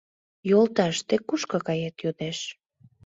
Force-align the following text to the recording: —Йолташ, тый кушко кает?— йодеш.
—Йолташ, 0.49 0.95
тый 1.07 1.19
кушко 1.27 1.57
кает?— 1.67 1.95
йодеш. 2.03 2.39